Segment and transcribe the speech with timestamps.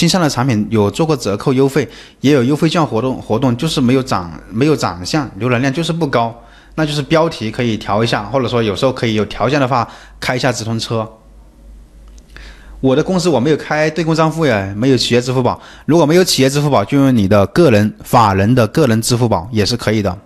[0.00, 1.86] 新上的产品有做过折扣优惠，
[2.22, 6.34] 也有优惠券活动，活动就是没有长没有长相，浏览量就是不高，
[6.74, 9.86] 那就是标题可以调一下，或者说有时候可以有条件的话
[10.18, 11.06] 开一下直通车。
[12.80, 15.60] 我的公司我没有开对公账户呀，没有企业支付宝。
[15.84, 20.16] 如果没有企业支付宝，就用你的个人法人的个人支付宝也是可以的，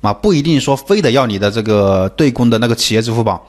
[0.00, 3.46] 啊，不一定说非得要你的这个对公的那个企业支付宝。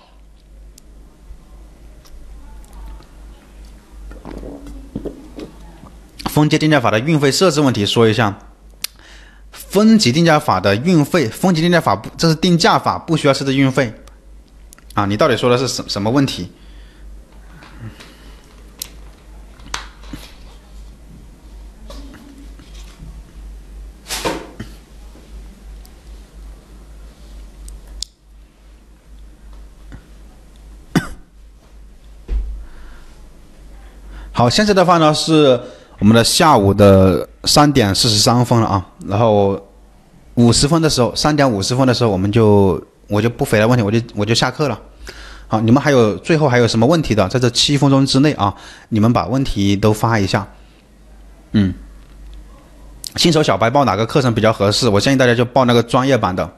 [6.36, 8.38] 分级定价法的运费设置问题说一下，
[9.52, 13.94] 分级定价法的运费，分级定价法不，这是定价法，不需要设置运费，
[14.96, 16.52] 啊，你到底说的是什什么问题？
[34.34, 35.62] 好，现在的话呢是
[36.00, 39.60] 我们的下午的三点四十三分了啊，然后
[40.36, 44.80] 五十分的时候，三点五十分的时候，我们就我就不回答问题，我就我就下课了。
[45.48, 48.54] 好，你们还有最后还有什么问题的，在这七分钟之内啊，
[48.90, 50.46] 你们把问题都发一下。
[51.54, 51.74] 嗯，
[53.16, 54.90] 新手小白报哪个课程比较合适？
[54.90, 56.50] 我建议大家就报那个专业版的。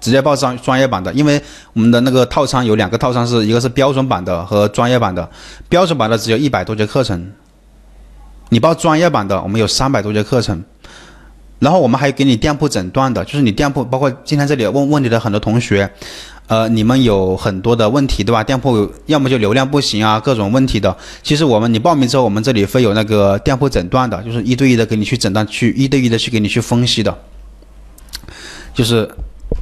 [0.00, 1.42] 直接报专专业版的，因为
[1.72, 5.28] 我们的那个套餐有两个套餐，是一个是标准版的和专业版的。
[5.68, 7.32] 标准版的只有一百多节课程，
[8.50, 10.62] 你报专业版的，我们有三百多节课程。
[11.58, 15.90] 然后我们还给你店铺诊断的，就是你店铺，包括今天这里问问题的很多同学，
[16.46, 18.44] 呃，你们有很多的问题，对吧？
[18.44, 20.96] 店铺要么就流量不行啊，各种问题的。
[21.22, 27.18] 其实我们你报名之后，我们这里会有那个店铺诊断的，就是一对一的给你去诊断，去一对一的去给你去分析的，
[28.72, 29.08] 就是。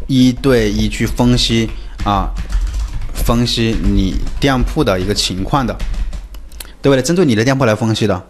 [0.09, 1.69] 一对一去分析
[2.05, 2.29] 啊，
[3.15, 5.75] 分析你店铺的一个情况的，
[6.83, 7.03] 对不对？
[7.03, 8.21] 针对你的店铺来分析的，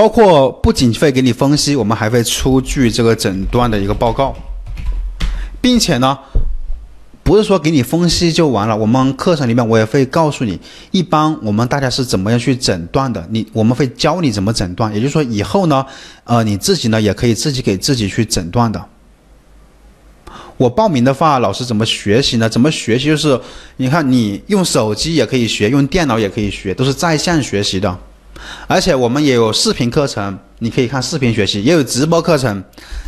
[0.00, 4.34] 包括不仅会给你分析，我们还会出具这个诊断的一个报告，
[5.60, 6.18] 并且呢，
[7.22, 8.74] 不是说给你分析就完了。
[8.74, 10.58] 我们课程里面我也会告诉你，
[10.90, 13.22] 一般我们大家是怎么样去诊断的。
[13.28, 15.84] 你我们会教你怎么诊断，也就是说以后呢，
[16.24, 18.82] 呃，你自己呢也可以自己给自己去诊断的。
[20.56, 22.48] 我报名的话，老师怎么学习呢？
[22.48, 23.04] 怎么学习？
[23.04, 23.38] 就是
[23.76, 27.98] 你看，你用手机也可以学，用电脑也可以学，都是在线学习的。
[28.66, 32.62] 而且我们也有视频课程，你可以看视频学习；也有直播课程，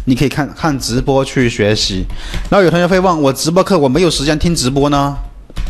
[0.06, 2.04] 你可以看看直播去学习。
[2.50, 5.16] 那有同学会问我，直播课我没有时间听直播呢，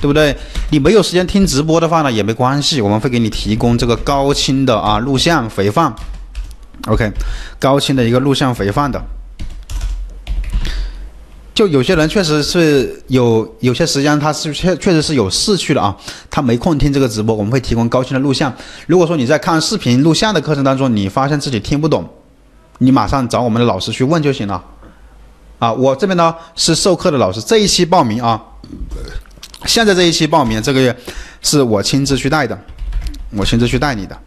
[0.01, 0.37] 对不对？
[0.71, 5.95] 你没有时间听直播的话呢，也没关系，我们会给你提供这个高清的啊录像回放。
[6.89, 7.13] OK，
[7.59, 9.01] 高清的一个录像回放的。
[11.55, 15.97] 就有些人确实是有有些时间，他是确确实是有事去了啊，
[16.31, 17.35] 他没空听这个直播。
[17.35, 18.53] 我们会提供高清的录像。
[18.87, 22.09] 如果说你在看视频录像的课程当中，你发现自己听不懂，
[22.79, 24.65] 你马上找我们的老师去问就行了。
[25.59, 28.43] 啊，我这边呢是授课的老师，这一期报名啊，
[29.67, 30.97] 现在这一期报名这个月
[31.43, 32.59] 是我亲自去带的，
[33.37, 34.19] 我亲自去带你的。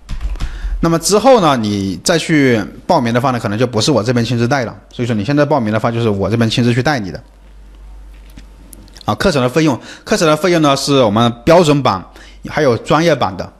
[0.81, 4.75] 那么之后呢，你再去报名的话呢，可能就不是我这边亲自带了。
[4.91, 7.23] 所以说你现在报名的话，就是我这边亲自去带你的。
[9.05, 12.03] 啊，课程的费用，课程的费用呢是我们标准版
[12.49, 13.51] 还有专业版的。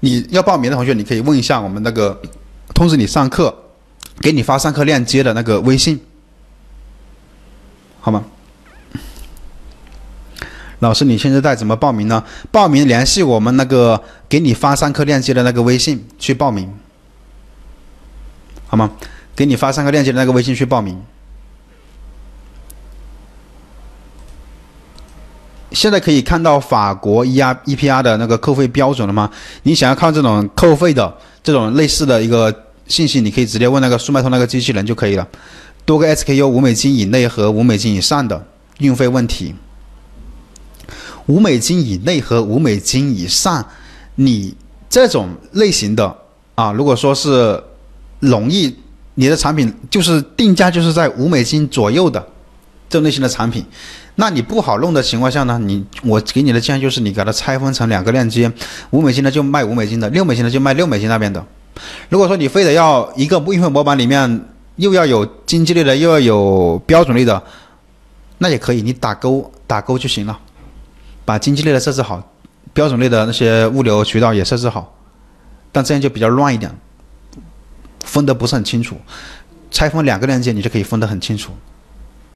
[0.00, 2.20] 你要报名的同学，你可以问一下我们那个
[2.74, 3.54] 通知你上课，
[4.20, 5.98] 给你发上课链接的那个微信，
[8.00, 8.24] 好吗？
[10.80, 12.22] 老师，你现在在怎么报名呢？
[12.50, 16.70] 报名联系我们那个给你发上课链接的那个微信去报名，
[18.66, 18.90] 好吗？
[19.36, 21.00] 给你发上课链接的那个微信去报名。
[25.72, 29.28] 现在可以看到法国 E R E P R 的那个扣费标准了吗？
[29.64, 31.12] 你想要看这种扣费的
[31.42, 32.54] 这种类似的一个
[32.86, 35.26] 信息，你可以直接问那个速卖通那个机器人就可以了。
[35.84, 38.46] 多个 S K U 五美金以内和五美金以上的
[38.78, 39.54] 运费问题。
[41.26, 43.64] 五美金以内和五美金以上，
[44.16, 44.54] 你
[44.88, 46.16] 这种类型的
[46.54, 47.62] 啊，如果说是
[48.20, 48.76] 容易，
[49.14, 52.20] 你的产品就是定价就是在五美金左右的
[52.88, 53.64] 这种类型的产品，
[54.16, 58.50] 那你不好弄的情况下呢，你我给你的建议就是你给它拆分成两个链接，
[58.90, 61.44] 五美金的就卖五美金的，六美金的就卖六美金那边的。
[62.08, 67.42] 如果说你非得要一个运费模板里面又要有经济类的，又要有标准类的，
[68.38, 70.38] 那也可以，你打勾打勾就行了。
[71.24, 72.22] 把经济类的设置好，
[72.72, 74.96] 标准类的那些物流渠道也设置好，
[75.72, 76.70] 但这样就比较乱一点，
[78.04, 78.96] 分得不是很清楚。
[79.70, 81.52] 拆分两个链接，你就可以分得很清楚。